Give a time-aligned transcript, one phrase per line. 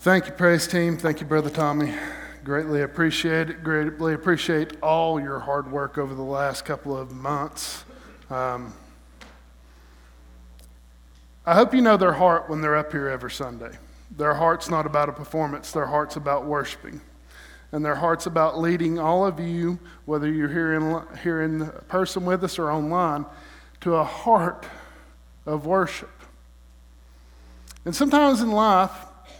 [0.00, 0.96] Thank you, praise team.
[0.96, 1.92] Thank you, Brother Tommy.
[2.44, 3.64] Greatly appreciate it.
[3.64, 7.82] Greatly appreciate all your hard work over the last couple of months.
[8.30, 8.72] Um,
[11.44, 13.72] I hope you know their heart when they're up here every Sunday.
[14.16, 17.00] Their heart's not about a performance, their heart's about worshiping.
[17.72, 22.24] And their heart's about leading all of you, whether you're here in, here in person
[22.24, 23.26] with us or online,
[23.80, 24.64] to a heart
[25.44, 26.10] of worship.
[27.84, 28.92] And sometimes in life,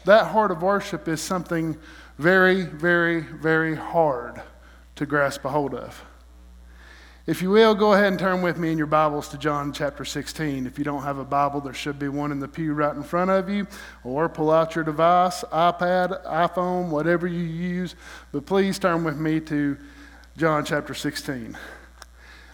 [0.05, 1.77] that heart of worship is something
[2.19, 4.43] very, very, very hard
[4.97, 6.05] to grasp a hold of.
[7.29, 10.03] If you will, go ahead and turn with me in your Bibles to John chapter
[10.03, 10.67] 16.
[10.67, 13.03] If you don't have a Bible, there should be one in the pew right in
[13.03, 13.67] front of you,
[14.03, 17.97] or pull out your device, iPad, iPhone, whatever you use.
[18.33, 19.77] But please turn with me to
[20.39, 21.55] John chapter 16.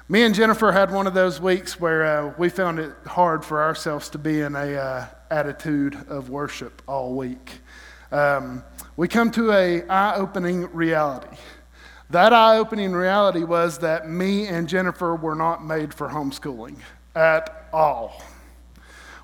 [0.08, 3.62] Me and Jennifer had one of those weeks where uh, we found it hard for
[3.62, 7.58] ourselves to be in a uh, attitude of worship all week.
[8.12, 8.62] Um,
[8.96, 11.36] we come to a eye-opening reality.
[12.10, 16.76] That eye opening reality was that me and Jennifer were not made for homeschooling
[17.16, 18.22] at all.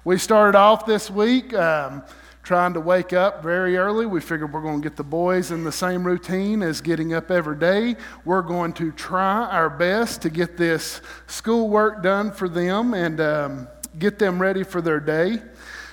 [0.03, 2.03] We started off this week um,
[2.43, 4.07] trying to wake up very early.
[4.07, 7.31] We figured we're going to get the boys in the same routine as getting up
[7.31, 7.95] every day.
[8.25, 13.69] We're going to try our best to get this schoolwork done for them and um,
[14.01, 15.43] get them ready for their day.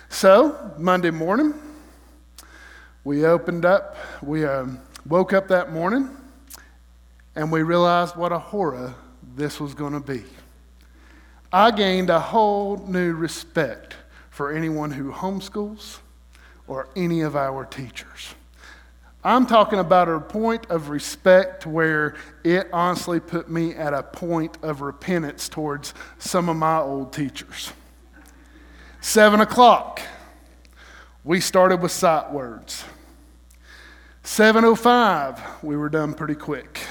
[0.09, 1.53] So, Monday morning,
[3.03, 6.09] we opened up, we um, woke up that morning
[7.35, 8.95] and we realized what a horror
[9.35, 10.23] this was going to be.
[11.51, 13.95] I gained a whole new respect
[14.29, 15.99] for anyone who homeschools
[16.67, 18.33] or any of our teachers.
[19.23, 24.57] I'm talking about a point of respect where it honestly put me at a point
[24.63, 27.73] of repentance towards some of my old teachers.
[29.01, 30.01] Seven o'clock,
[31.23, 32.83] we started with sight words.
[34.23, 36.81] 705, we were done pretty quick.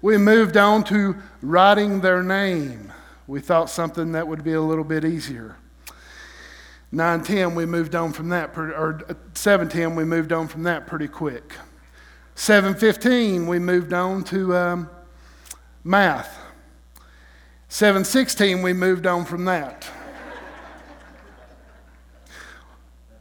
[0.00, 2.92] We moved on to writing their name.
[3.26, 5.56] We thought something that would be a little bit easier.
[6.92, 9.00] 910, we moved on from that, or
[9.34, 11.54] 710, we moved on from that pretty quick.
[12.34, 14.90] 715, we moved on to um,
[15.84, 16.39] math.
[17.70, 19.88] 716, we moved on from that.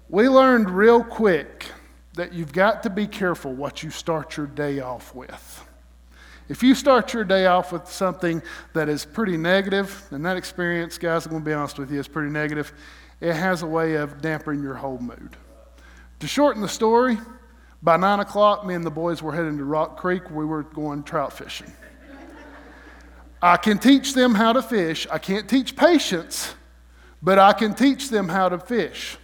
[0.10, 1.68] we learned real quick
[2.16, 5.64] that you've got to be careful what you start your day off with.
[6.50, 8.42] If you start your day off with something
[8.74, 12.00] that is pretty negative, and that experience, guys, I'm going to be honest with you,
[12.00, 12.74] is pretty negative,
[13.22, 15.38] it has a way of dampening your whole mood.
[16.22, 17.20] To shorten the story,
[17.84, 20.32] by 9 o'clock, me and the boys were heading to Rock Creek.
[20.32, 21.72] We were going trout fishing.
[23.42, 25.08] I can teach them how to fish.
[25.10, 26.54] I can't teach patience,
[27.22, 29.18] but I can teach them how to fish.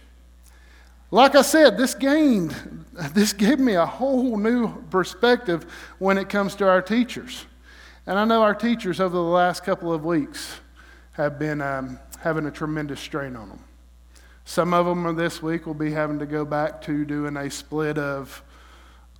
[1.10, 2.54] Like I said, this gained,
[3.12, 5.64] this gave me a whole new perspective
[5.98, 7.44] when it comes to our teachers.
[8.06, 10.60] And I know our teachers over the last couple of weeks
[11.12, 13.60] have been um, having a tremendous strain on them.
[14.44, 17.98] Some of them this week will be having to go back to doing a split
[17.98, 18.42] of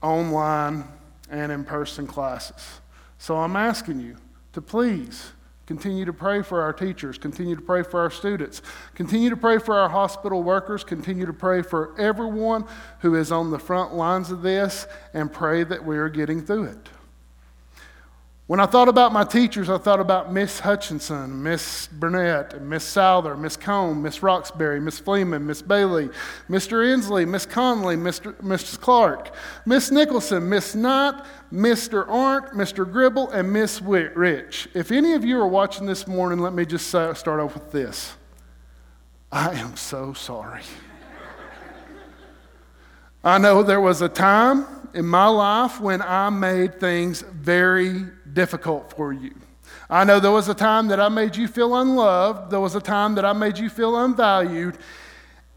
[0.00, 0.84] online
[1.30, 2.80] and in person classes.
[3.18, 4.16] So I'm asking you
[4.56, 5.32] to please
[5.66, 7.18] Continue to pray for our teachers.
[7.18, 8.62] Continue to pray for our students.
[8.94, 10.84] Continue to pray for our hospital workers.
[10.84, 12.64] Continue to pray for everyone
[13.00, 16.64] who is on the front lines of this and pray that we are getting through
[16.64, 16.88] it.
[18.46, 23.36] When I thought about my teachers, I thought about Miss Hutchinson, Miss Burnett, Miss Souther,
[23.36, 26.10] Miss Combe, Miss Roxbury, Miss Fleeman, Miss Bailey,
[26.48, 26.86] Mr.
[26.86, 28.34] Inslee, Miss Conley, Mr.
[28.36, 28.80] Mrs.
[28.80, 29.34] Clark,
[29.64, 32.08] Miss Nicholson, Miss Knight, Mr.
[32.08, 32.88] Arndt, Mr.
[32.88, 34.68] Gribble, and Miss Rich.
[34.74, 38.14] If any of you are watching this morning, let me just start off with this.
[39.32, 40.62] I am so sorry.
[43.24, 48.04] I know there was a time in my life when I made things very
[48.36, 49.34] difficult for you.
[49.90, 52.50] I know there was a time that I made you feel unloved.
[52.50, 54.76] There was a time that I made you feel unvalued.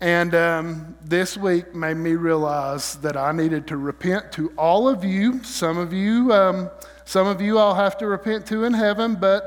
[0.02, 5.04] And um, this week made me realize that I needed to repent to all of
[5.04, 5.44] you.
[5.44, 6.72] Some of you, um,
[7.04, 9.16] some of you, I'll have to repent to in heaven.
[9.16, 9.44] But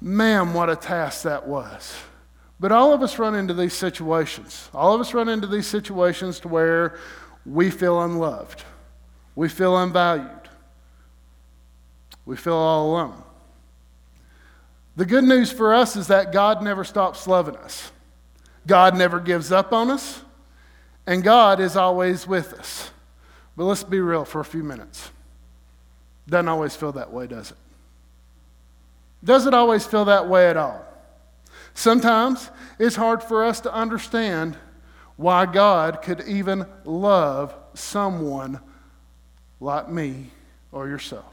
[0.00, 1.94] man, what a task that was.
[2.58, 4.68] But all of us run into these situations.
[4.74, 6.98] All of us run into these situations to where
[7.46, 8.64] we feel unloved,
[9.36, 10.39] we feel unvalued,
[12.30, 13.20] we feel all alone.
[14.94, 17.90] The good news for us is that God never stops loving us.
[18.68, 20.22] God never gives up on us,
[21.08, 22.92] and God is always with us.
[23.56, 25.10] But let's be real for a few minutes.
[26.28, 27.56] Doesn't always feel that way, does it?
[29.24, 30.84] Doesn't always feel that way at all.
[31.74, 32.48] Sometimes
[32.78, 34.56] it's hard for us to understand
[35.16, 38.60] why God could even love someone
[39.58, 40.30] like me
[40.70, 41.29] or yourself.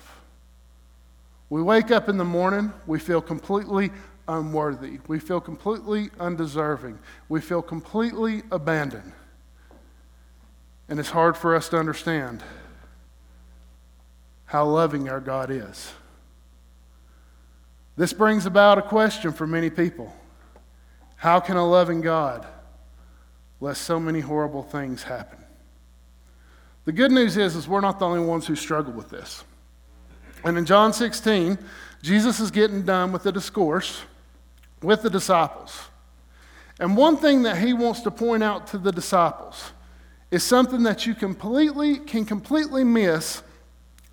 [1.49, 3.91] We wake up in the morning, we feel completely
[4.27, 4.99] unworthy.
[5.07, 6.99] We feel completely undeserving.
[7.29, 9.13] We feel completely abandoned.
[10.89, 12.43] And it's hard for us to understand
[14.45, 15.91] how loving our God is.
[17.95, 20.13] This brings about a question for many people
[21.17, 22.45] How can a loving God
[23.59, 25.39] let so many horrible things happen?
[26.85, 29.43] The good news is, is we're not the only ones who struggle with this.
[30.43, 31.57] And in John 16,
[32.01, 34.01] Jesus is getting done with the discourse
[34.81, 35.87] with the disciples.
[36.79, 39.71] And one thing that he wants to point out to the disciples
[40.29, 43.41] is something that you completely can completely miss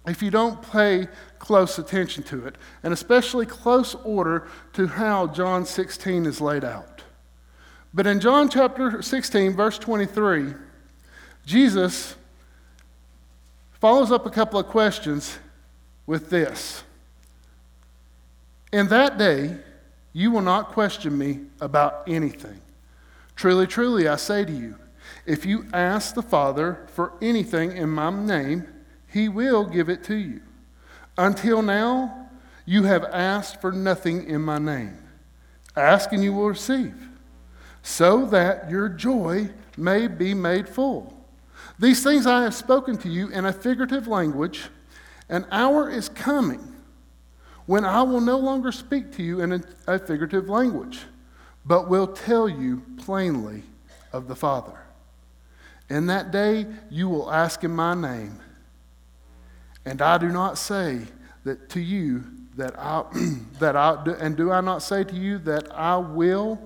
[0.07, 5.65] if you don't pay close attention to it, and especially close order to how John
[5.65, 7.03] 16 is laid out.
[7.93, 10.55] But in John chapter 16, verse 23,
[11.47, 12.17] Jesus
[13.73, 15.39] follows up a couple of questions
[16.07, 16.83] with this.
[18.73, 19.57] In that day,
[20.13, 22.61] you will not question me about anything.
[23.37, 24.77] Truly, truly, I say to you,
[25.27, 28.67] if you ask the Father for anything in my name,
[29.13, 30.41] he will give it to you.
[31.17, 32.29] Until now,
[32.67, 34.99] you have asked for nothing in my name.
[35.77, 36.95] Ask and you will receive,
[37.83, 41.13] so that your joy may be made full.
[41.79, 44.69] These things I have spoken to you in a figurative language.
[45.29, 46.75] An hour is coming
[47.67, 51.01] when I will no longer speak to you in a, a figurative language,
[51.65, 53.63] but will tell you plainly
[54.13, 54.79] of the Father.
[55.89, 58.41] In that day you will ask in my name,
[59.85, 61.03] and I do not say
[61.45, 62.25] that to you
[62.57, 63.05] that I
[63.59, 66.59] that I and do I not say to you that I will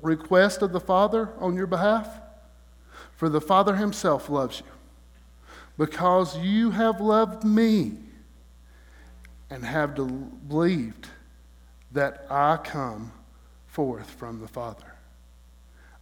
[0.00, 2.08] request of the Father on your behalf?
[3.16, 4.66] For the Father himself loves you,
[5.76, 7.92] because you have loved me
[9.50, 9.94] and have
[10.48, 11.08] believed
[11.92, 13.12] that I come
[13.66, 14.94] forth from the Father.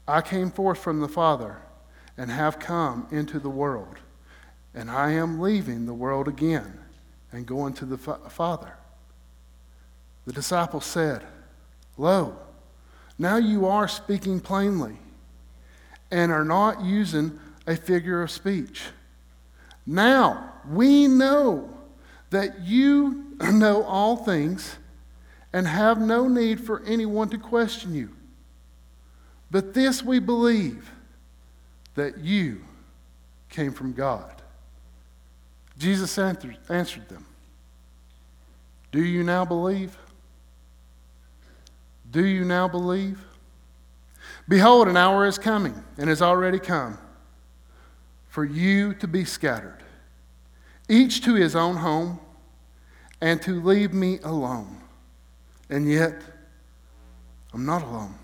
[0.07, 1.59] I came forth from the Father
[2.17, 3.97] and have come into the world,
[4.75, 6.79] and I am leaving the world again
[7.31, 8.75] and going to the Father.
[10.27, 11.25] The disciples said,
[11.97, 12.37] Lo,
[13.19, 14.97] now you are speaking plainly
[16.11, 18.83] and are not using a figure of speech.
[19.87, 21.71] Now we know
[22.31, 24.77] that you know all things
[25.53, 28.11] and have no need for anyone to question you.
[29.51, 30.91] But this we believe
[31.95, 32.63] that you
[33.51, 34.41] came from God.
[35.77, 37.27] Jesus answered, them
[38.93, 39.99] Do you now believe?
[42.11, 43.23] Do you now believe?
[44.49, 46.99] Behold, an hour is coming and has already come
[48.33, 49.77] for you to be scattered,
[50.89, 52.19] each to his own home
[53.21, 54.81] and to leave me alone.
[55.69, 56.15] And yet,
[57.53, 58.15] I'm not alone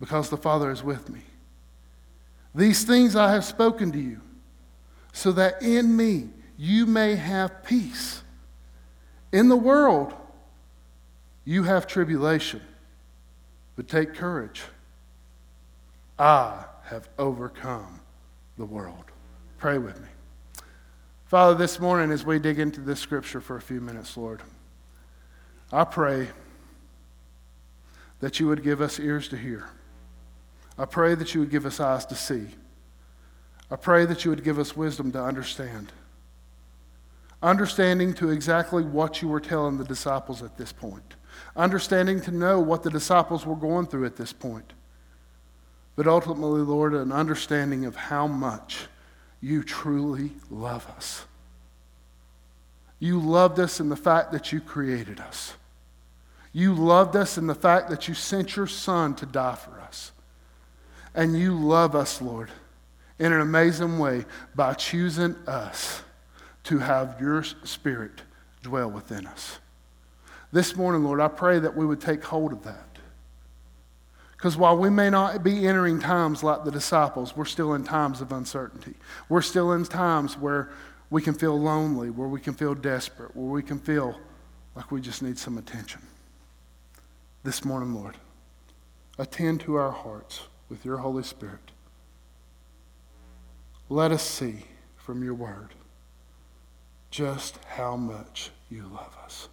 [0.00, 1.20] because the Father is with me.
[2.54, 4.22] These things I have spoken to you,
[5.12, 8.22] so that in me you may have peace.
[9.32, 10.14] In the world,
[11.44, 12.62] you have tribulation,
[13.76, 14.62] but take courage.
[16.18, 17.98] I have overcome
[18.58, 19.04] the world.
[19.58, 20.08] Pray with me.
[21.24, 24.42] Father, this morning as we dig into this scripture for a few minutes, Lord,
[25.72, 26.28] I pray
[28.20, 29.68] that you would give us ears to hear.
[30.78, 32.46] I pray that you would give us eyes to see.
[33.70, 35.92] I pray that you would give us wisdom to understand.
[37.42, 41.14] Understanding to exactly what you were telling the disciples at this point.
[41.56, 44.74] Understanding to know what the disciples were going through at this point.
[45.94, 48.86] But ultimately, Lord, an understanding of how much
[49.40, 51.24] you truly love us.
[52.98, 55.54] You loved us in the fact that you created us.
[56.52, 60.12] You loved us in the fact that you sent your Son to die for us.
[61.14, 62.50] And you love us, Lord,
[63.18, 66.02] in an amazing way by choosing us
[66.64, 68.22] to have your Spirit
[68.62, 69.58] dwell within us.
[70.52, 72.91] This morning, Lord, I pray that we would take hold of that.
[74.42, 78.20] Because while we may not be entering times like the disciples, we're still in times
[78.20, 78.94] of uncertainty.
[79.28, 80.68] We're still in times where
[81.10, 84.18] we can feel lonely, where we can feel desperate, where we can feel
[84.74, 86.02] like we just need some attention.
[87.44, 88.16] This morning, Lord,
[89.16, 91.70] attend to our hearts with your Holy Spirit.
[93.88, 94.64] Let us see
[94.96, 95.68] from your word
[97.12, 99.48] just how much you love us.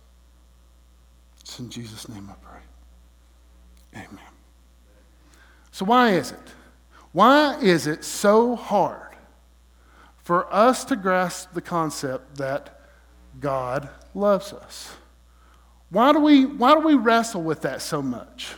[1.42, 2.62] It's in Jesus' name I pray.
[3.94, 4.39] Amen.
[5.80, 6.54] So, why is it?
[7.14, 9.16] Why is it so hard
[10.18, 12.82] for us to grasp the concept that
[13.40, 14.92] God loves us?
[15.90, 18.56] Why do we, why do we wrestle with that so much?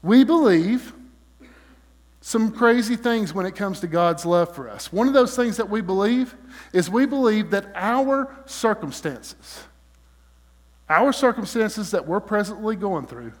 [0.00, 0.92] We believe
[2.20, 4.92] some crazy things when it comes to God's love for us.
[4.92, 6.36] One of those things that we believe
[6.72, 9.64] is we believe that our circumstances,
[10.88, 13.32] our circumstances that we're presently going through,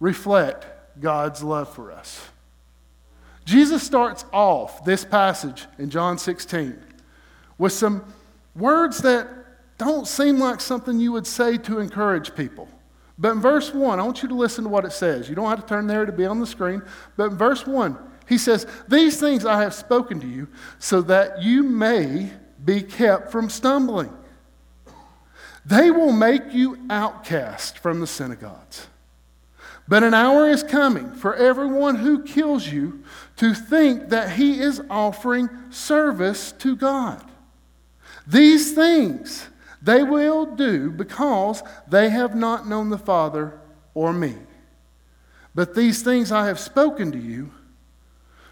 [0.00, 0.66] reflect
[1.00, 2.28] God's love for us.
[3.44, 6.78] Jesus starts off this passage in John 16
[7.56, 8.04] with some
[8.54, 9.28] words that
[9.78, 12.68] don't seem like something you would say to encourage people.
[13.18, 15.28] But in verse 1, I want you to listen to what it says.
[15.28, 16.82] You don't have to turn there to be on the screen.
[17.16, 21.42] But in verse 1, he says, These things I have spoken to you so that
[21.42, 22.30] you may
[22.64, 24.12] be kept from stumbling.
[25.64, 28.86] They will make you outcast from the synagogues.
[29.88, 33.02] But an hour is coming for everyone who kills you
[33.36, 37.24] to think that he is offering service to God.
[38.26, 39.48] These things
[39.80, 43.58] they will do because they have not known the Father
[43.94, 44.34] or me.
[45.54, 47.50] But these things I have spoken to you,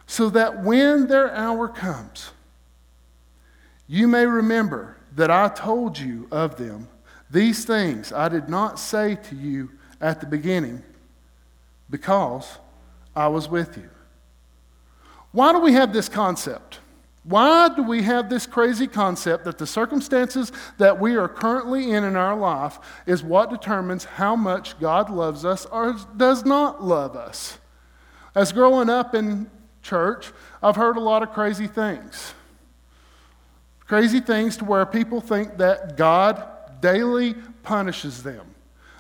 [0.07, 2.31] so that when their hour comes,
[3.87, 6.89] you may remember that I told you of them.
[7.31, 10.83] These things I did not say to you at the beginning
[11.89, 12.59] because
[13.15, 13.89] I was with you.
[15.33, 16.81] Why do we have this concept?
[17.25, 22.05] Why do we have this crazy concept that the circumstances that we are currently in
[22.05, 27.17] in our life is what determines how much God loves us or does not love
[27.17, 27.59] us?
[28.35, 29.51] As growing up in
[29.83, 30.31] church,
[30.63, 32.33] I've heard a lot of crazy things.
[33.87, 36.45] Crazy things to where people think that God
[36.81, 38.56] daily punishes them.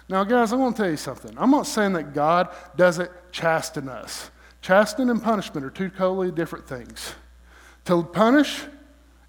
[0.08, 1.32] Now, guys, I want to tell you something.
[1.36, 4.30] I'm not saying that God doesn't chasten us.
[4.62, 7.14] Chasten and punishment are two totally different things.
[7.86, 8.62] To punish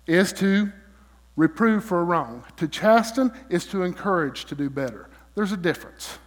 [0.06, 0.72] is to
[1.36, 2.44] reprove for a wrong.
[2.58, 5.10] To chasten is to encourage to do better.
[5.36, 6.18] There's a difference.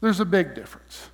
[0.00, 1.10] There's a big difference.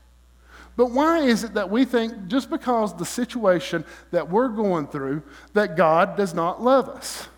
[0.77, 5.23] But why is it that we think just because the situation that we're going through
[5.55, 7.29] that God does not love us?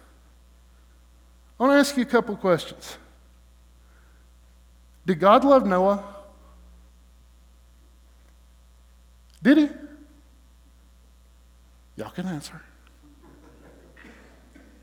[1.59, 2.99] I want to ask you a couple questions.
[5.09, 6.05] Did God love Noah?
[9.43, 9.69] Did he?
[11.97, 12.61] Y'all can answer.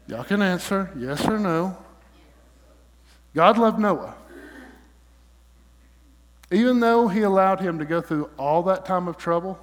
[0.08, 1.78] Y'all can answer yes or no.
[3.36, 4.16] God loved Noah.
[6.50, 9.60] Even though he allowed him to go through all that time of trouble,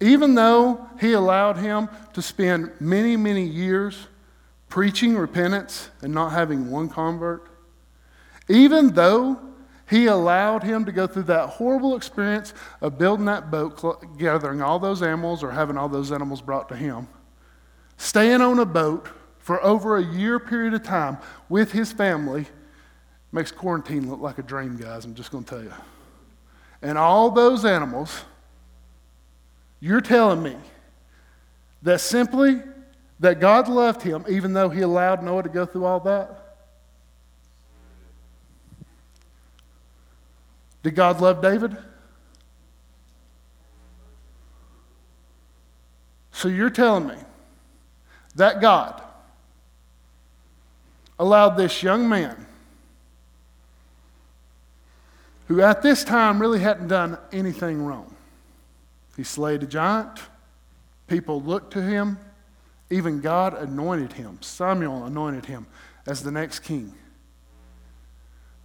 [0.00, 4.08] even though he allowed him to spend many, many years
[4.68, 7.48] preaching repentance and not having one convert,
[8.48, 9.38] even though
[9.88, 14.78] he allowed him to go through that horrible experience of building that boat, gathering all
[14.78, 17.08] those animals or having all those animals brought to him,
[17.96, 21.16] staying on a boat for over a year period of time
[21.48, 22.46] with his family
[23.32, 25.04] makes quarantine look like a dream, guys.
[25.04, 25.72] I'm just going to tell you.
[26.82, 28.24] And all those animals,
[29.80, 30.56] you're telling me
[31.82, 32.62] that simply
[33.20, 36.47] that God loved him even though he allowed Noah to go through all that?
[40.82, 41.76] Did God love David?
[46.32, 47.16] So you're telling me
[48.36, 49.02] that God
[51.18, 52.46] allowed this young man,
[55.48, 58.14] who at this time really hadn't done anything wrong,
[59.16, 60.20] he slayed a giant,
[61.08, 62.18] people looked to him,
[62.88, 65.66] even God anointed him, Samuel anointed him
[66.06, 66.94] as the next king.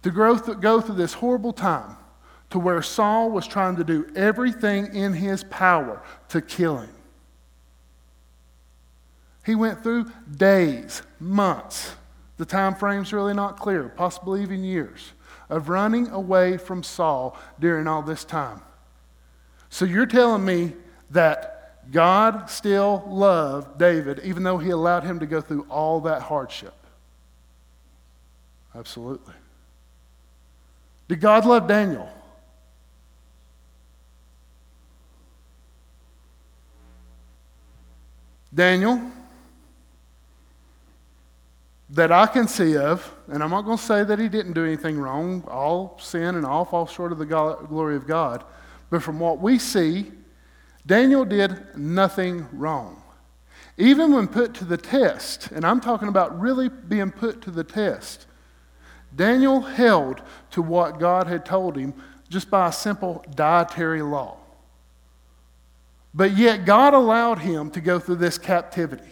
[0.02, 1.96] To go through this horrible time
[2.54, 6.94] to where Saul was trying to do everything in his power to kill him.
[9.44, 11.96] He went through days, months,
[12.36, 15.14] the time frame's really not clear, possibly even years,
[15.50, 18.62] of running away from Saul during all this time.
[19.68, 20.74] So you're telling me
[21.10, 26.22] that God still loved David even though he allowed him to go through all that
[26.22, 26.74] hardship?
[28.76, 29.34] Absolutely.
[31.08, 32.08] Did God love Daniel?
[38.54, 39.10] Daniel
[41.90, 44.64] that I can see of, and I'm not going to say that he didn't do
[44.64, 48.44] anything wrong, all sin and all fall short of the glory of God,
[48.90, 50.10] but from what we see,
[50.86, 53.02] Daniel did nothing wrong.
[53.76, 57.64] Even when put to the test, and I'm talking about really being put to the
[57.64, 58.26] test,
[59.14, 61.94] Daniel held to what God had told him
[62.28, 64.38] just by a simple dietary law.
[66.14, 69.02] But yet, God allowed him to go through this captivity.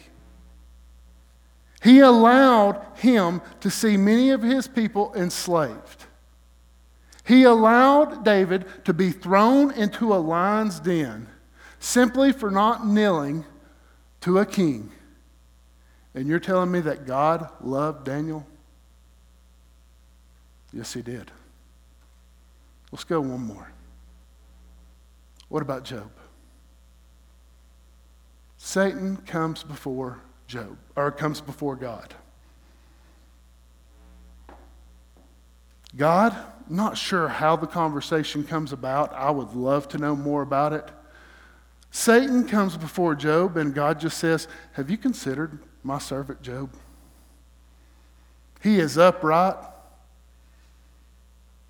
[1.82, 6.06] He allowed him to see many of his people enslaved.
[7.24, 11.26] He allowed David to be thrown into a lion's den
[11.80, 13.44] simply for not kneeling
[14.20, 14.92] to a king.
[16.14, 18.46] And you're telling me that God loved Daniel?
[20.72, 21.32] Yes, he did.
[22.92, 23.72] Let's go one more.
[25.48, 26.10] What about Job?
[28.64, 32.14] Satan comes before Job, or comes before God.
[35.96, 36.36] God,
[36.68, 39.12] not sure how the conversation comes about.
[39.14, 40.88] I would love to know more about it.
[41.90, 46.70] Satan comes before Job, and God just says, Have you considered my servant Job?
[48.62, 49.56] He is upright.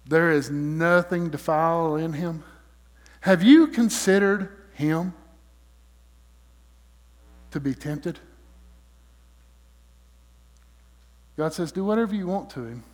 [0.06, 2.44] There is nothing defile in him.
[3.22, 5.14] Have you considered him
[7.52, 8.18] to be tempted?
[11.36, 12.84] God says, Do whatever you want to him,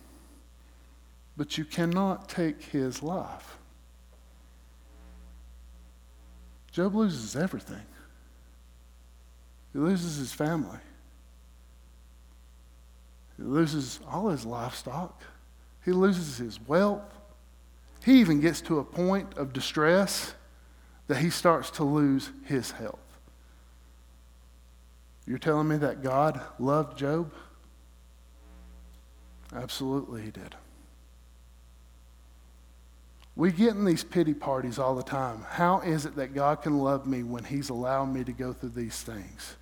[1.35, 3.57] but you cannot take his life.
[6.71, 7.81] Job loses everything.
[9.73, 10.77] He loses his family.
[13.37, 15.21] He loses all his livestock.
[15.83, 17.17] He loses his wealth.
[18.03, 20.33] He even gets to a point of distress
[21.07, 22.99] that he starts to lose his health.
[25.29, 27.31] You're telling me that God loved Job?
[29.55, 30.55] Absolutely, he did.
[33.35, 35.45] We get in these pity parties all the time.
[35.47, 38.69] How is it that God can love me when he's allowing me to go through
[38.69, 39.55] these things?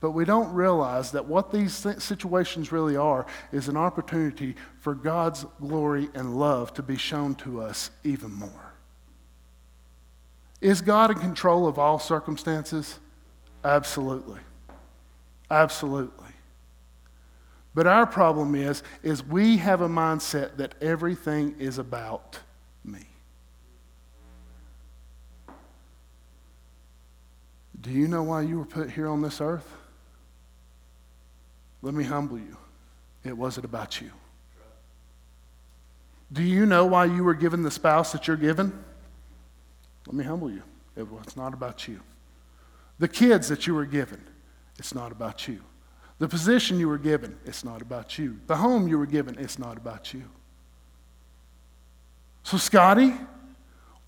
[0.00, 5.46] But we don't realize that what these situations really are is an opportunity for God's
[5.58, 8.74] glory and love to be shown to us even more.
[10.60, 12.98] Is God in control of all circumstances?
[13.64, 14.40] Absolutely.
[15.50, 16.24] Absolutely.
[17.74, 22.38] But our problem is, is we have a mindset that everything is about
[22.84, 23.06] me.
[27.80, 29.70] Do you know why you were put here on this earth?
[31.82, 32.56] Let me humble you.
[33.24, 34.10] It wasn't about you.
[36.32, 38.72] Do you know why you were given the spouse that you're given?
[40.06, 40.62] Let me humble you.
[40.96, 42.00] It was not about you.
[42.98, 44.20] The kids that you were given,
[44.78, 45.60] it's not about you.
[46.18, 48.40] The position you were given, it's not about you.
[48.46, 50.24] The home you were given, it's not about you.
[52.42, 53.12] So, Scotty,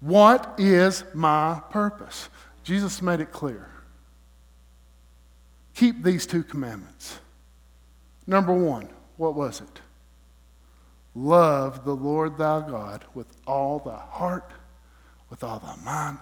[0.00, 2.28] what is my purpose?
[2.62, 3.68] Jesus made it clear.
[5.74, 7.18] Keep these two commandments.
[8.26, 9.80] Number one, what was it?
[11.14, 14.50] Love the Lord thy God with all thy heart,
[15.30, 16.18] with all thy mind,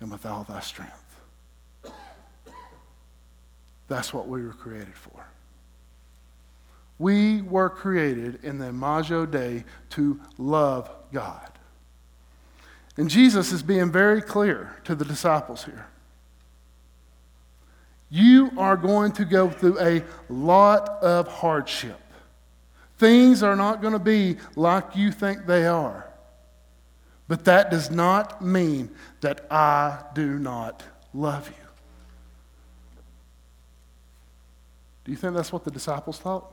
[0.00, 1.09] and with all thy strength.
[3.90, 5.26] That's what we were created for.
[7.00, 11.50] We were created in the Imago Dei to love God.
[12.96, 15.88] And Jesus is being very clear to the disciples here.
[18.10, 22.00] You are going to go through a lot of hardship.
[22.96, 26.08] Things are not going to be like you think they are.
[27.26, 31.59] But that does not mean that I do not love you.
[35.04, 36.52] Do you think that's what the disciples thought?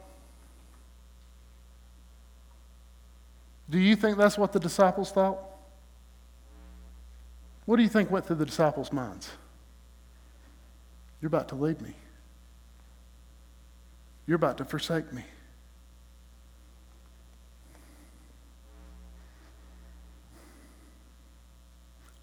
[3.69, 5.39] Do you think that's what the disciples thought?
[7.65, 9.29] What do you think went through the disciples' minds?
[11.21, 11.93] You're about to leave me.
[14.25, 15.23] You're about to forsake me.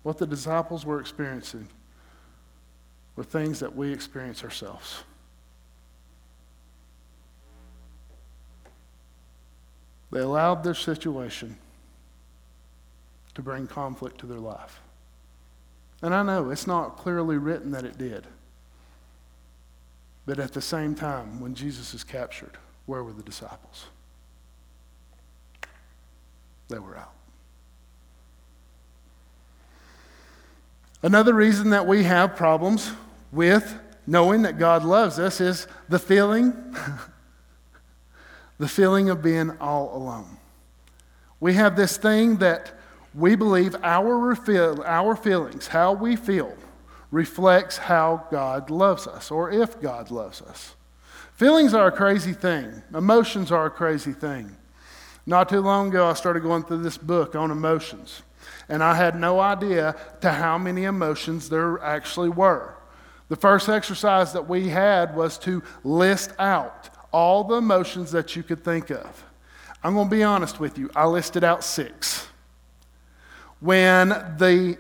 [0.03, 1.69] What the disciples were experiencing
[3.17, 5.03] were things that we experience ourselves.
[10.15, 11.59] They allowed their situation
[13.35, 14.81] to bring conflict to their life.
[16.03, 18.25] And I know it's not clearly written that it did.
[20.25, 22.53] But at the same time, when Jesus is captured,
[22.87, 23.87] where were the disciples?
[26.69, 27.13] They were out.
[31.03, 32.93] Another reason that we have problems
[33.33, 36.55] with knowing that God loves us is the feeling
[38.59, 40.39] the feeling of being all alone.
[41.41, 42.73] We have this thing that
[43.15, 44.37] we believe our,
[44.85, 46.57] our feelings, how we feel,
[47.11, 50.75] reflects how God loves us or if God loves us.
[51.35, 54.57] Feelings are a crazy thing, emotions are a crazy thing.
[55.27, 58.23] Not too long ago, I started going through this book on emotions.
[58.69, 62.75] And I had no idea to how many emotions there actually were.
[63.29, 68.43] The first exercise that we had was to list out all the emotions that you
[68.43, 69.25] could think of.
[69.85, 72.27] I'm going to be honest with you, I listed out six.
[73.61, 74.77] When the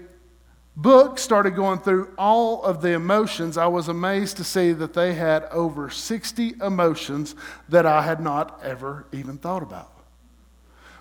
[0.75, 5.15] book started going through all of the emotions, I was amazed to see that they
[5.15, 7.37] had over 60 emotions
[7.69, 9.93] that I had not ever even thought about.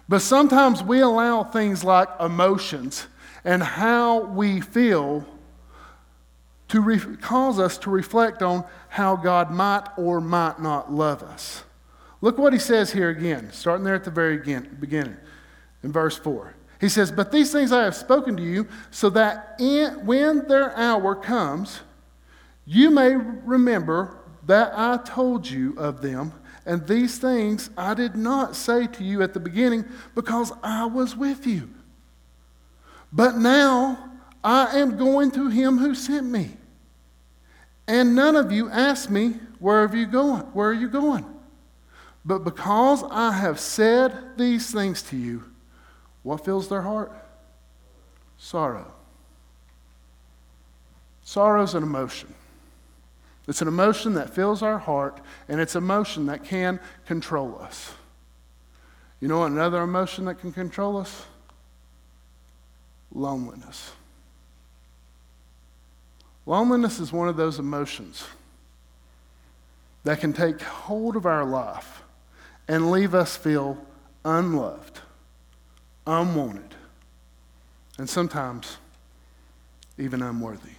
[0.07, 3.07] But sometimes we allow things like emotions
[3.43, 5.25] and how we feel
[6.73, 11.63] to re- cause us to reflect on how God might or might not love us.
[12.19, 15.15] Look what he says here again, starting there at the very beginning,
[15.83, 16.55] in verse 4.
[16.81, 20.75] He says, But these things I have spoken to you, so that in, when their
[20.75, 21.81] hour comes,
[22.65, 26.33] you may remember that I told you of them.
[26.65, 31.15] And these things I did not say to you at the beginning because I was
[31.15, 31.69] with you.
[33.11, 34.09] But now
[34.43, 36.57] I am going to him who sent me.
[37.87, 40.41] And none of you asked me, Where are you going?
[40.53, 41.25] Where are you going?
[42.25, 45.43] But because I have said these things to you,
[46.23, 47.11] what fills their heart?
[48.37, 48.93] Sorrow.
[51.23, 52.33] Sorrow is an emotion.
[53.47, 55.19] It's an emotion that fills our heart,
[55.49, 57.91] and it's an emotion that can control us.
[59.19, 61.25] You know another emotion that can control us?
[63.13, 63.91] Loneliness.
[66.45, 68.27] Loneliness is one of those emotions
[70.03, 72.01] that can take hold of our life
[72.67, 73.77] and leave us feel
[74.25, 74.99] unloved
[76.05, 76.75] unwanted,
[77.97, 78.77] and sometimes
[79.97, 80.71] even unworthy.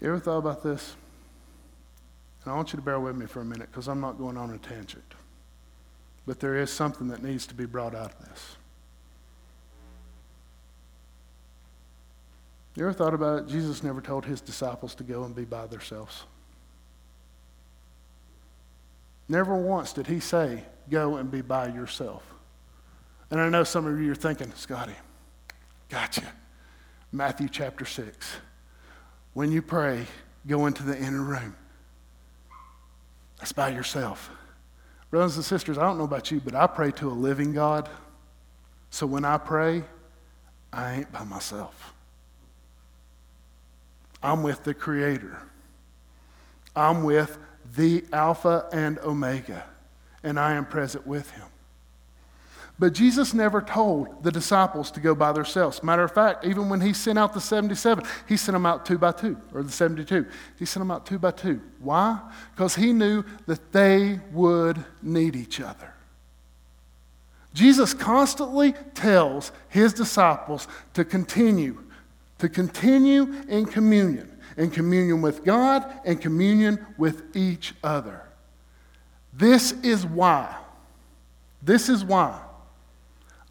[0.00, 0.96] You ever thought about this?
[2.44, 4.36] And I want you to bear with me for a minute because I'm not going
[4.36, 5.14] on a tangent.
[6.26, 8.56] But there is something that needs to be brought out of this.
[12.74, 13.48] You ever thought about it?
[13.48, 16.24] Jesus never told his disciples to go and be by themselves.
[19.28, 22.22] Never once did he say, Go and be by yourself.
[23.30, 24.94] And I know some of you are thinking, Scotty,
[25.88, 26.24] gotcha.
[27.12, 28.36] Matthew chapter 6.
[29.34, 30.06] When you pray,
[30.46, 31.56] go into the inner room.
[33.38, 34.30] That's by yourself.
[35.10, 37.88] Brothers and sisters, I don't know about you, but I pray to a living God.
[38.90, 39.84] So when I pray,
[40.72, 41.91] I ain't by myself.
[44.22, 45.38] I'm with the Creator.
[46.74, 47.38] I'm with
[47.76, 49.64] the Alpha and Omega,
[50.22, 51.46] and I am present with him.
[52.78, 55.82] But Jesus never told the disciples to go by themselves.
[55.82, 58.98] Matter of fact, even when he sent out the 77, he sent them out two
[58.98, 60.26] by two, or the 72.
[60.58, 61.60] He sent them out two by two.
[61.78, 62.18] Why?
[62.54, 65.92] Because he knew that they would need each other.
[67.54, 71.84] Jesus constantly tells his disciples to continue,
[72.42, 78.20] to continue in communion in communion with God and communion with each other.
[79.32, 80.56] This is why,
[81.62, 82.40] this is why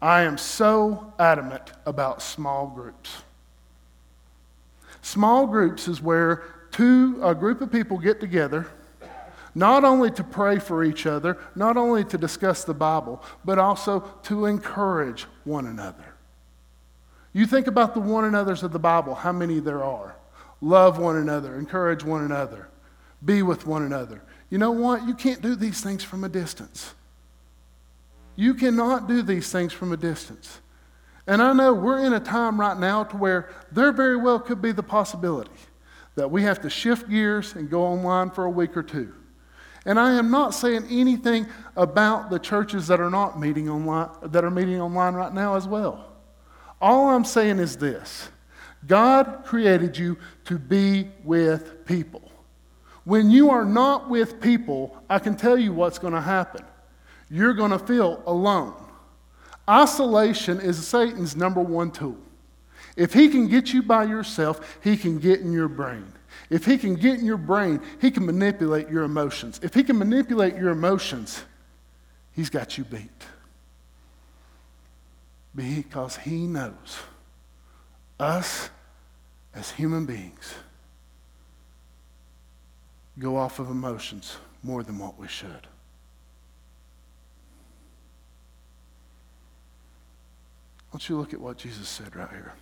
[0.00, 3.22] I am so adamant about small groups.
[5.00, 8.66] Small groups is where two, a group of people get together,
[9.54, 14.00] not only to pray for each other, not only to discuss the Bible, but also
[14.24, 16.11] to encourage one another.
[17.32, 20.16] You think about the one another's of the Bible, how many there are.
[20.60, 22.68] Love one another, encourage one another,
[23.24, 24.22] be with one another.
[24.50, 25.06] You know what?
[25.06, 26.94] You can't do these things from a distance.
[28.36, 30.60] You cannot do these things from a distance.
[31.26, 34.60] And I know we're in a time right now to where there very well could
[34.60, 35.50] be the possibility
[36.14, 39.12] that we have to shift gears and go online for a week or two.
[39.84, 44.44] And I am not saying anything about the churches that are not meeting online that
[44.44, 46.11] are meeting online right now as well.
[46.82, 48.28] All I'm saying is this
[48.86, 52.30] God created you to be with people.
[53.04, 56.64] When you are not with people, I can tell you what's going to happen.
[57.30, 58.74] You're going to feel alone.
[59.68, 62.18] Isolation is Satan's number one tool.
[62.96, 66.12] If he can get you by yourself, he can get in your brain.
[66.50, 69.60] If he can get in your brain, he can manipulate your emotions.
[69.62, 71.44] If he can manipulate your emotions,
[72.32, 73.10] he's got you beat.
[75.54, 76.98] Because he knows
[78.18, 78.70] us
[79.54, 80.54] as human beings
[83.18, 85.66] go off of emotions more than what we should.
[90.92, 92.52] Want you look at what Jesus said right here.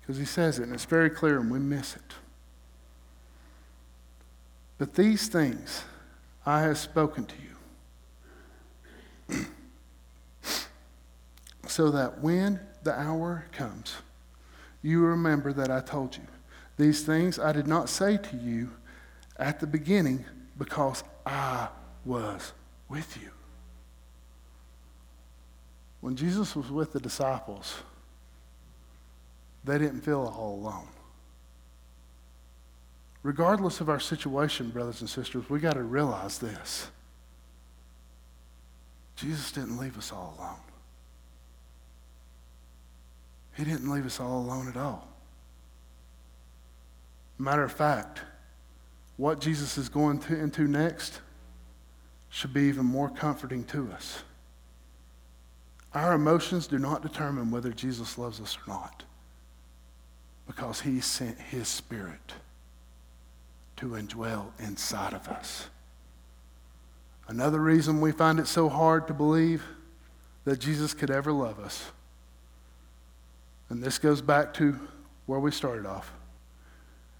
[0.00, 2.14] Because he says it, and it's very clear, and we miss it.
[4.78, 5.84] But these things
[6.44, 7.34] I have spoken to
[9.30, 9.46] you,
[11.66, 13.96] so that when the hour comes,
[14.82, 16.22] you remember that I told you.
[16.76, 18.70] These things I did not say to you
[19.38, 20.24] at the beginning
[20.58, 21.68] because I
[22.04, 22.52] was
[22.88, 23.30] with you.
[26.00, 27.74] When Jesus was with the disciples,
[29.64, 30.86] they didn't feel all alone.
[33.26, 36.88] Regardless of our situation, brothers and sisters, we got to realize this.
[39.16, 40.60] Jesus didn't leave us all alone.
[43.56, 45.08] He didn't leave us all alone at all.
[47.36, 48.20] Matter of fact,
[49.16, 51.20] what Jesus is going to, into next
[52.28, 54.22] should be even more comforting to us.
[55.94, 59.02] Our emotions do not determine whether Jesus loves us or not
[60.46, 62.34] because he sent his spirit
[63.76, 65.68] to indwell inside of us.
[67.28, 69.64] Another reason we find it so hard to believe
[70.44, 71.90] that Jesus could ever love us,
[73.68, 74.78] and this goes back to
[75.26, 76.12] where we started off,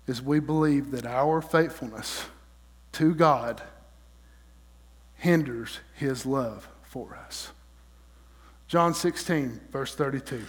[0.07, 2.27] is we believe that our faithfulness
[2.92, 3.62] to God
[5.16, 7.51] hinders his love for us.
[8.69, 10.45] John 16, verse 32.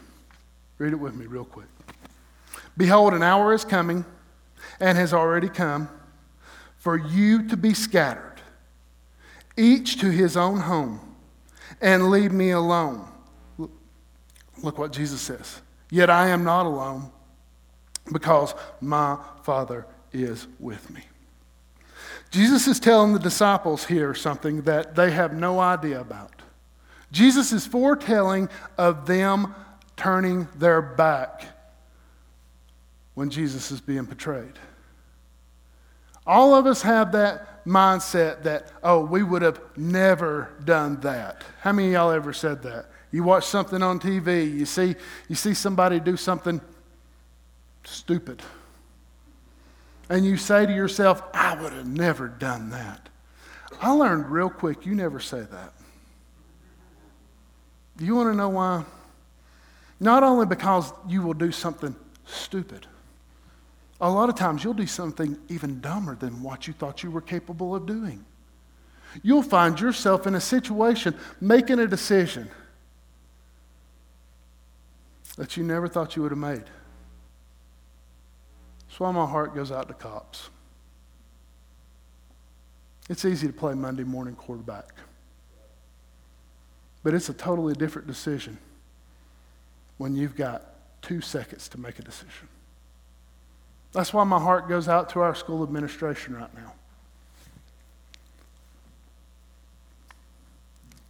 [0.78, 1.67] Read it with me real quick.
[2.78, 4.06] Behold, an hour is coming
[4.80, 5.89] and has already come
[6.78, 8.42] for you to be scattered,
[9.58, 11.00] each to his own home,
[11.82, 13.08] and leave me alone.
[14.63, 15.62] Look what Jesus says.
[15.90, 17.12] Yet I am not alone
[18.12, 21.02] because my Father is with me.
[22.30, 26.42] Jesus is telling the disciples here something that they have no idea about.
[27.12, 29.56] Jesus is foretelling of them
[29.96, 31.46] turning their back
[33.13, 34.60] when Jesus is being portrayed.
[36.28, 41.44] All of us have that mindset that, oh, we would have never done that.
[41.62, 42.88] How many of y'all ever said that?
[43.12, 44.96] You watch something on TV, you see,
[45.30, 46.60] you see somebody do something
[47.86, 48.42] stupid.
[50.10, 53.08] And you say to yourself, I would have never done that.
[53.82, 55.74] I learned real quick, you never say that.
[57.96, 58.84] Do you want to know why?
[60.00, 62.86] Not only because you will do something stupid,
[64.00, 67.22] a lot of times you'll do something even dumber than what you thought you were
[67.22, 68.24] capable of doing.
[69.24, 72.50] You'll find yourself in a situation making a decision
[75.38, 76.64] that you never thought you would have made.
[78.88, 80.50] That's why my heart goes out to cops.
[83.10, 84.94] It's easy to play Monday morning quarterback,
[87.04, 88.58] but it's a totally different decision
[89.98, 92.50] when you've got two seconds to make a decision.
[93.98, 96.74] That's why my heart goes out to our school administration right now.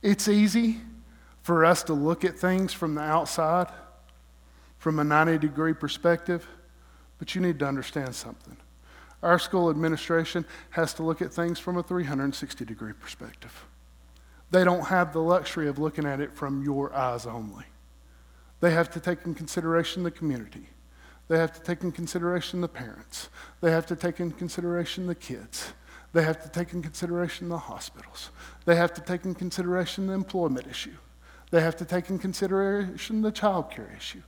[0.01, 0.77] It's easy
[1.43, 3.67] for us to look at things from the outside,
[4.77, 6.47] from a 90 degree perspective,
[7.19, 8.55] but you need to understand something.
[9.21, 13.65] Our school administration has to look at things from a 360 degree perspective.
[14.49, 17.65] They don't have the luxury of looking at it from your eyes only.
[18.61, 20.69] They have to take in consideration the community.
[21.27, 23.29] They have to take in consideration the parents.
[23.61, 25.73] They have to take in consideration the kids.
[26.13, 28.29] They have to take in consideration the hospitals.
[28.65, 30.95] They have to take in consideration the employment issue.
[31.51, 34.21] They have to take in consideration the child care issue.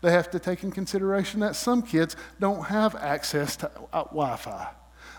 [0.00, 4.36] They have to take in consideration that some kids don't have access to uh, Wi
[4.36, 4.68] Fi.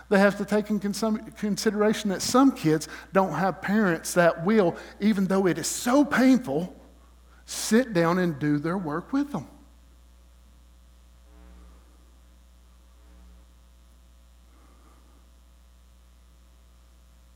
[0.08, 5.26] They have to take in consideration that some kids don't have parents that will, even
[5.26, 6.74] though it is so painful,
[7.44, 9.48] sit down and do their work with them.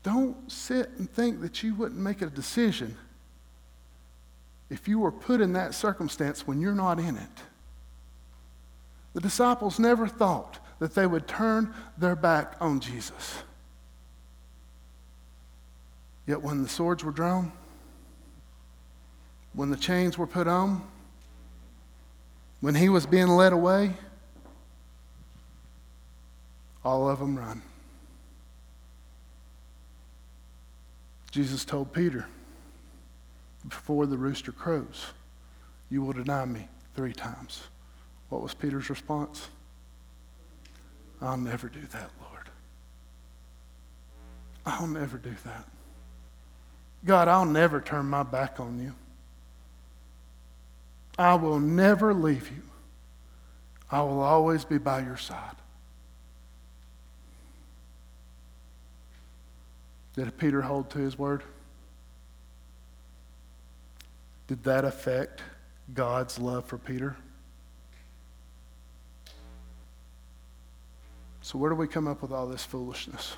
[0.03, 2.97] Don't sit and think that you wouldn't make a decision
[4.69, 7.29] if you were put in that circumstance when you're not in it.
[9.13, 13.43] The disciples never thought that they would turn their back on Jesus.
[16.25, 17.51] Yet when the swords were drawn,
[19.53, 20.81] when the chains were put on,
[22.61, 23.93] when he was being led away,
[26.85, 27.61] all of them run.
[31.31, 32.27] Jesus told Peter,
[33.67, 35.07] Before the rooster crows,
[35.89, 37.63] you will deny me three times.
[38.29, 39.49] What was Peter's response?
[41.21, 42.49] I'll never do that, Lord.
[44.65, 45.65] I'll never do that.
[47.05, 48.93] God, I'll never turn my back on you.
[51.17, 52.63] I will never leave you.
[53.89, 55.55] I will always be by your side.
[60.15, 61.43] Did Peter hold to his word?
[64.47, 65.41] Did that affect
[65.93, 67.15] God's love for Peter?
[71.41, 73.35] So, where do we come up with all this foolishness?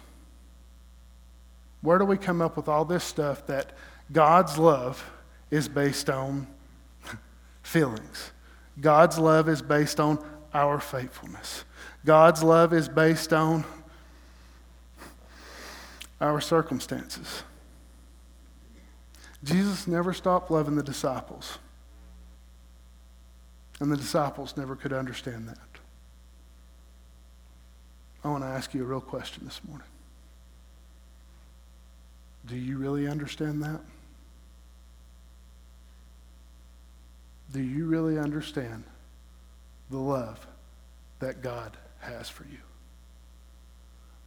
[1.81, 3.73] Where do we come up with all this stuff that
[4.11, 5.09] God's love
[5.51, 6.47] is based on
[7.63, 8.31] feelings?
[8.79, 11.65] God's love is based on our faithfulness.
[12.05, 13.63] God's love is based on
[16.23, 17.43] our circumstances.
[19.43, 21.59] Jesus never stopped loving the disciples.
[23.81, 25.57] And the disciples never could understand that.
[28.23, 29.87] I want to ask you a real question this morning.
[32.45, 33.81] Do you really understand that?
[37.51, 38.85] Do you really understand
[39.91, 40.47] the love
[41.19, 42.59] that God has for you?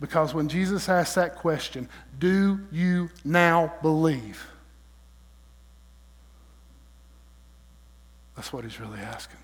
[0.00, 4.46] Because when Jesus asked that question, do you now believe?
[8.34, 9.38] That's what he's really asking.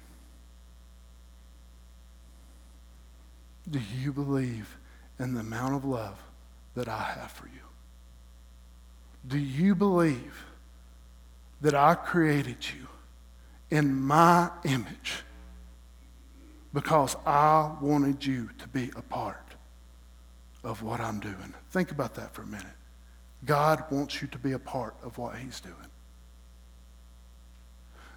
[3.70, 4.76] Do you believe
[5.18, 6.18] in the amount of love
[6.74, 7.52] that I have for you?
[9.26, 10.44] Do you believe
[11.62, 12.88] that I created you
[13.70, 15.22] in my image
[16.74, 19.51] because I wanted you to be a part
[20.64, 21.54] of what I'm doing?
[21.70, 22.66] Think about that for a minute.
[23.44, 25.74] God wants you to be a part of what He's doing.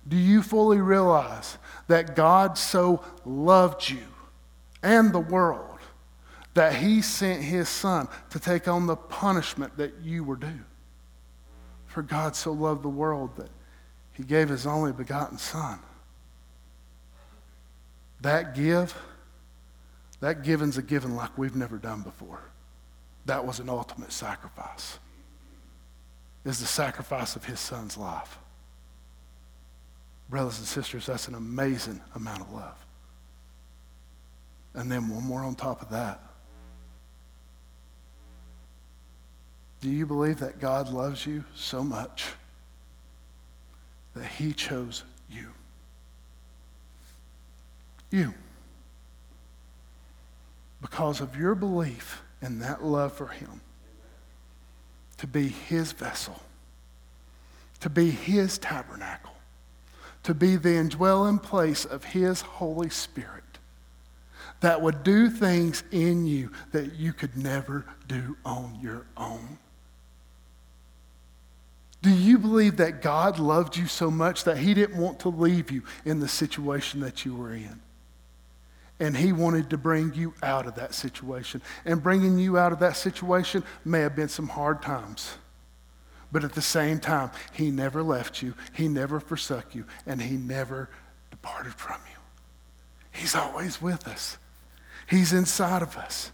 [0.08, 4.06] Do you fully realize that God so loved you
[4.84, 5.80] and the world
[6.54, 10.64] that he sent his son to take on the punishment that you were due?
[11.88, 13.50] For God so loved the world that
[14.14, 15.80] he gave his only begotten son.
[18.22, 18.96] That give,
[20.26, 22.42] that giving's a giving like we've never done before.
[23.28, 24.98] That was an ultimate sacrifice.
[26.44, 28.40] Is the sacrifice of his son's life.
[30.28, 32.86] Brothers and sisters, that's an amazing amount of love.
[34.74, 36.20] And then one more on top of that.
[39.80, 42.26] Do you believe that God loves you so much
[44.16, 45.50] that he chose you?
[48.10, 48.34] You.
[50.86, 53.62] Because of your belief in that love for him,
[55.18, 56.42] to be his vessel,
[57.80, 59.36] to be his tabernacle
[60.26, 63.44] to be the indwelling place of His Holy Spirit
[64.60, 69.60] that would do things in you that you could never do on your own.
[72.02, 75.70] Do you believe that God loved you so much that He didn't want to leave
[75.70, 77.80] you in the situation that you were in?
[79.00, 81.62] And He wanted to bring you out of that situation.
[81.84, 85.38] And bringing you out of that situation may have been some hard times.
[86.32, 90.38] But at the same time, He never left you, He never forsook you, and He
[90.38, 90.90] never
[91.32, 92.18] departed from you.
[93.12, 94.38] He's always with us,
[95.08, 96.32] He's inside of us.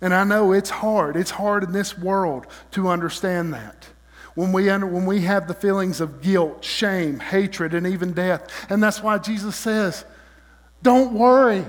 [0.00, 1.16] And I know it's hard.
[1.16, 3.86] It's hard in this world to understand that.
[4.34, 8.66] When we, under, when we have the feelings of guilt, shame, hatred, and even death.
[8.68, 10.04] And that's why Jesus says,
[10.84, 11.64] don't worry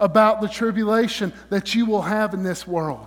[0.00, 3.06] about the tribulation that you will have in this world.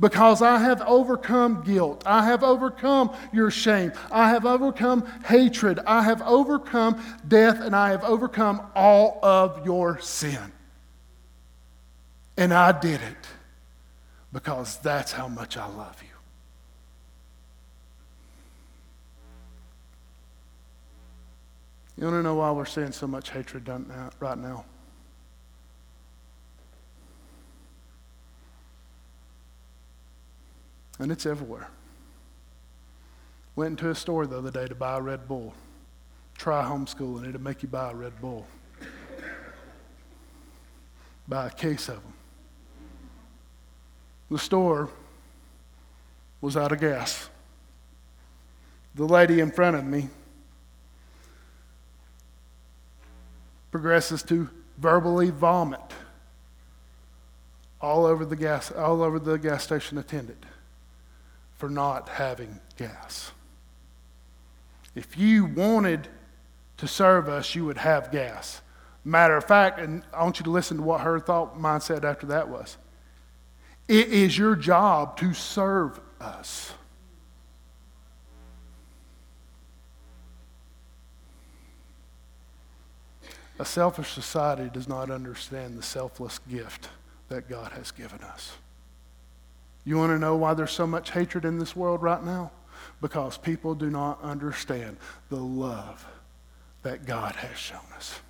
[0.00, 2.02] Because I have overcome guilt.
[2.06, 3.92] I have overcome your shame.
[4.10, 5.80] I have overcome hatred.
[5.86, 10.52] I have overcome death, and I have overcome all of your sin.
[12.38, 13.28] And I did it
[14.32, 16.08] because that's how much I love you.
[21.98, 23.68] You want to know why we're seeing so much hatred
[24.20, 24.64] right now?
[30.98, 31.68] And it's everywhere.
[33.54, 35.54] Went into a store the other day to buy a Red Bull.
[36.36, 38.46] Try homeschooling, it'll make you buy a Red Bull.
[41.26, 42.12] buy a case of them.
[44.30, 44.90] The store
[46.40, 47.28] was out of gas.
[48.94, 50.08] The lady in front of me
[53.70, 55.80] progresses to verbally vomit
[57.80, 60.44] all over the gas, all over the gas station attendant
[61.56, 63.32] for not having gas.
[64.94, 66.08] If you wanted
[66.78, 68.60] to serve us, you would have gas.
[69.04, 72.26] Matter of fact, and I want you to listen to what her thought mindset after
[72.26, 72.76] that was.
[73.88, 76.72] It is your job to serve us.
[83.58, 86.90] A selfish society does not understand the selfless gift
[87.28, 88.52] that God has given us.
[89.86, 92.50] You want to know why there's so much hatred in this world right now?
[93.00, 94.96] Because people do not understand
[95.30, 96.04] the love
[96.82, 98.20] that God has shown us.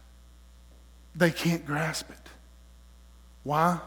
[1.15, 2.29] They can't grasp it.
[3.43, 3.81] Why?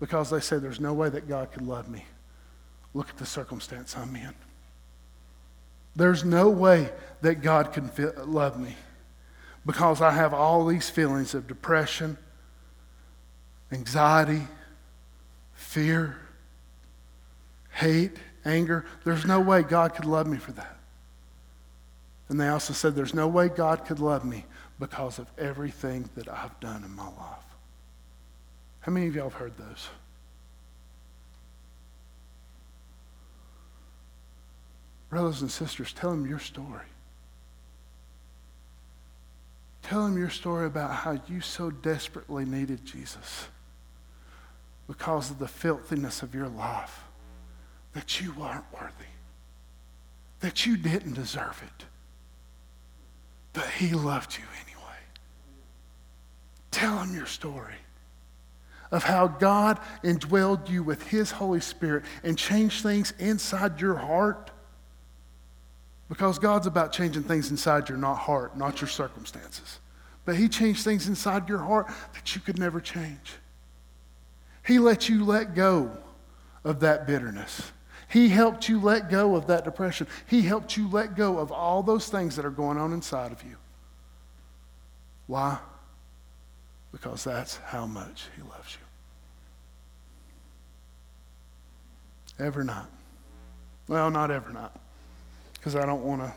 [0.00, 2.04] Because they say there's no way that God could love me.
[2.94, 4.34] Look at the circumstance I'm in.
[5.94, 7.90] There's no way that God can
[8.26, 8.74] love me
[9.64, 12.18] because I have all these feelings of depression,
[13.70, 14.42] anxiety,
[15.54, 16.16] fear,
[17.72, 18.84] hate, anger.
[19.04, 20.76] There's no way God could love me for that.
[22.28, 24.44] And they also said, There's no way God could love me
[24.78, 27.44] because of everything that I've done in my life.
[28.80, 29.88] How many of y'all have heard those?
[35.10, 36.86] Brothers and sisters, tell them your story.
[39.82, 43.48] Tell them your story about how you so desperately needed Jesus
[44.86, 47.04] because of the filthiness of your life,
[47.94, 49.10] that you weren't worthy,
[50.40, 51.84] that you didn't deserve it,
[53.52, 54.98] but He loved you anyway.
[56.70, 57.74] Tell Him your story
[58.90, 64.50] of how God indwelled you with His Holy Spirit and changed things inside your heart
[66.08, 69.78] because God's about changing things inside your not heart, not your circumstances.
[70.26, 73.32] But He changed things inside your heart that you could never change.
[74.66, 75.90] He let you let go
[76.64, 77.72] of that bitterness.
[78.12, 80.06] He helped you let go of that depression.
[80.26, 83.42] He helped you let go of all those things that are going on inside of
[83.42, 83.56] you.
[85.26, 85.58] Why?
[86.92, 88.76] Because that's how much He loves
[92.38, 92.44] you.
[92.44, 92.84] Every night.
[93.88, 94.72] Well, not every night
[95.54, 96.34] because I don't want to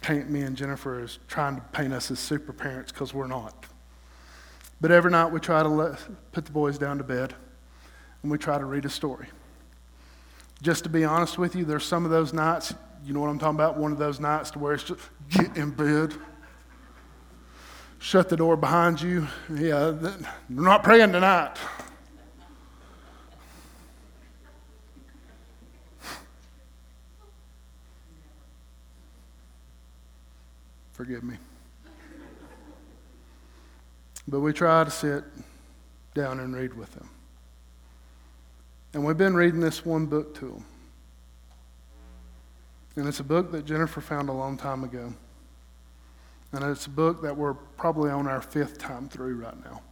[0.00, 3.66] paint me and Jennifer as trying to paint us as super parents because we're not.
[4.80, 5.98] But every night we try to let,
[6.32, 7.34] put the boys down to bed
[8.22, 9.26] and we try to read a story.
[10.60, 13.38] Just to be honest with you, there's some of those nights, you know what I'm
[13.38, 13.76] talking about?
[13.76, 16.14] One of those nights to where it's just get in bed,
[18.00, 19.28] shut the door behind you.
[19.54, 20.16] Yeah, we're
[20.48, 21.56] not praying tonight.
[30.92, 31.36] Forgive me.
[34.26, 35.22] But we try to sit
[36.12, 37.08] down and read with them.
[38.94, 40.64] And we've been reading this one book to them.
[42.96, 45.12] And it's a book that Jennifer found a long time ago.
[46.52, 49.82] And it's a book that we're probably on our fifth time through right now.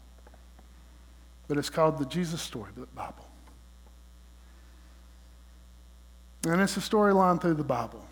[1.49, 3.26] But it's called the Jesus Storybook Bible.
[6.47, 8.05] And it's a storyline through the Bible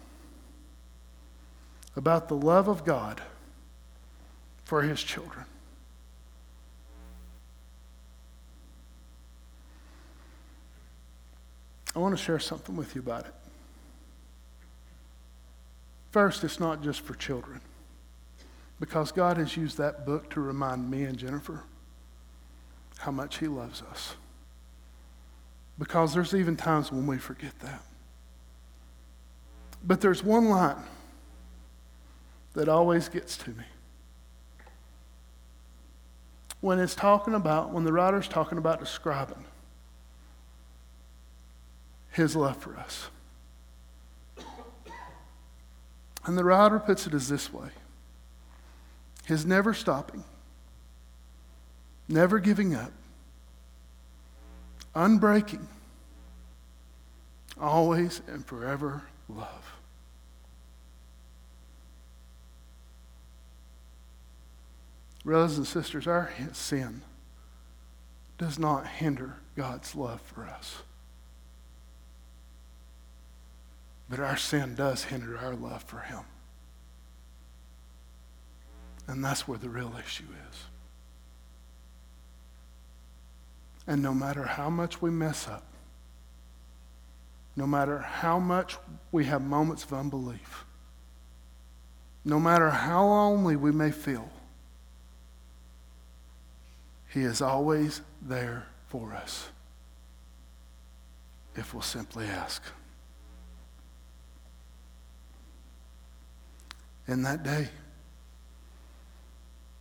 [1.96, 3.20] about the love of God
[4.64, 5.44] for his children.
[11.94, 13.34] I want to share something with you about it.
[16.10, 17.60] First, it's not just for children,
[18.80, 21.62] because God has used that book to remind me and Jennifer
[22.98, 24.14] how much He loves us.
[25.78, 27.82] Because there's even times when we forget that.
[29.82, 30.82] But there's one line
[32.54, 33.64] that always gets to me.
[36.60, 39.44] When it's talking about, when the writer's talking about describing
[42.14, 43.08] his love for us.
[46.24, 47.68] And the writer puts it as this way
[49.26, 50.22] his never stopping,
[52.08, 52.92] never giving up,
[54.94, 55.66] unbreaking,
[57.60, 59.72] always and forever love.
[65.24, 67.00] Brothers and sisters, our sin
[68.36, 70.82] does not hinder God's love for us.
[74.08, 76.20] But our sin does hinder our love for Him.
[79.06, 80.64] And that's where the real issue is.
[83.86, 85.64] And no matter how much we mess up,
[87.56, 88.76] no matter how much
[89.12, 90.64] we have moments of unbelief,
[92.24, 94.28] no matter how lonely we may feel,
[97.10, 99.48] he is always there for us
[101.54, 102.62] if we'll simply ask.
[107.06, 107.68] In that day,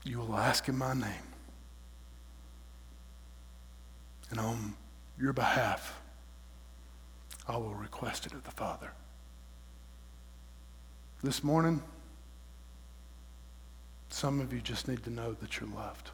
[0.03, 1.28] you will ask in my name.
[4.30, 4.74] And on
[5.19, 6.01] your behalf,
[7.47, 8.91] I will request it of the Father.
[11.24, 11.82] This morning,
[14.09, 16.11] some of you just need to know that you're loved.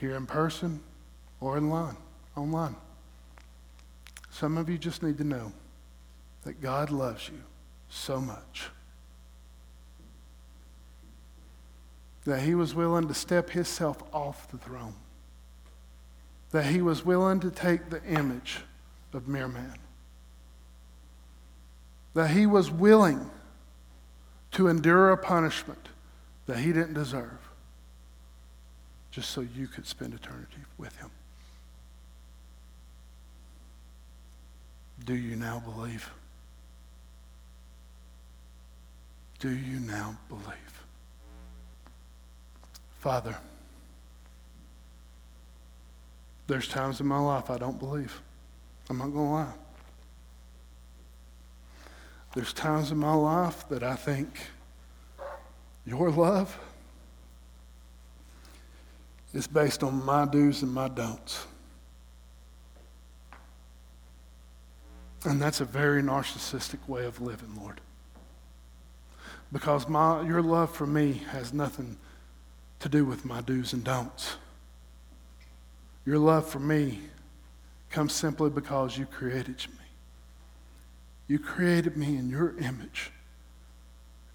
[0.00, 0.80] here in person
[1.40, 1.96] or in line,
[2.36, 2.76] online.
[4.30, 5.52] Some of you just need to know
[6.44, 7.40] that God loves you
[7.88, 8.68] so much
[12.24, 14.94] that he was willing to step himself off the throne,
[16.50, 18.60] that he was willing to take the image
[19.12, 19.78] of mere man,
[22.14, 23.30] that he was willing
[24.52, 25.88] to endure a punishment
[26.46, 27.38] that he didn't deserve
[29.10, 31.10] just so you could spend eternity with him.
[35.04, 36.10] Do you now believe?
[39.38, 40.44] Do you now believe?
[42.98, 43.36] Father,
[46.48, 48.20] there's times in my life I don't believe.
[48.90, 49.52] I'm not going to lie.
[52.34, 54.28] There's times in my life that I think
[55.86, 56.58] your love
[59.34, 61.46] is based on my do's and my don'ts.
[65.24, 67.80] And that's a very narcissistic way of living, Lord.
[69.52, 71.96] Because my, your love for me has nothing
[72.80, 74.36] to do with my do's and don'ts.
[76.04, 77.00] Your love for me
[77.90, 79.84] comes simply because you created me.
[81.26, 83.10] You created me in your image.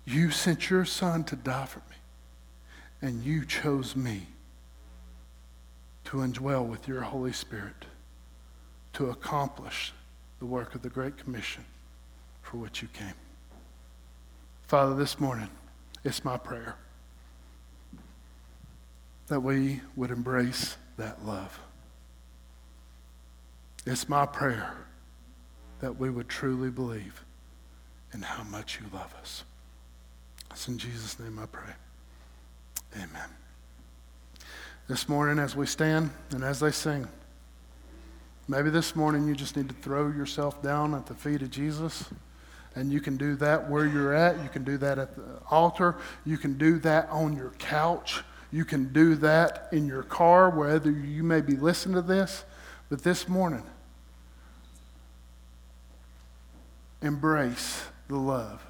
[0.05, 1.95] You sent your son to die for me.
[3.01, 4.28] And you chose me
[6.05, 7.86] to indwell with your Holy Spirit
[8.93, 9.93] to accomplish
[10.39, 11.66] the work of the Great Commission
[12.41, 13.14] for which you came.
[14.68, 15.49] Father, this morning,
[16.03, 16.76] it's my prayer
[19.28, 21.59] that we would embrace that love.
[23.86, 24.76] It's my prayer
[25.80, 27.24] that we would truly believe
[28.14, 29.43] in how much you love us.
[30.51, 31.74] It's in Jesus' name I pray.
[32.95, 33.30] Amen.
[34.88, 37.07] This morning, as we stand and as they sing,
[38.47, 42.05] maybe this morning you just need to throw yourself down at the feet of Jesus.
[42.76, 44.41] And you can do that where you're at.
[44.41, 45.95] You can do that at the altar.
[46.26, 48.24] You can do that on your couch.
[48.51, 52.45] You can do that in your car, whether you may be listening to this.
[52.89, 53.63] But this morning,
[57.01, 58.63] embrace the love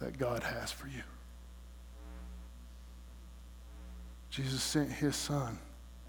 [0.00, 1.02] that God has for you.
[4.30, 5.58] Jesus sent his son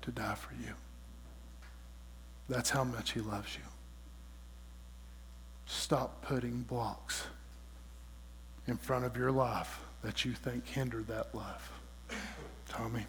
[0.02, 0.74] to die for you.
[2.48, 3.64] That's how much he loves you.
[5.66, 7.24] Stop putting blocks
[8.68, 11.72] in front of your life that you think hinder that love.
[12.68, 13.05] Tommy.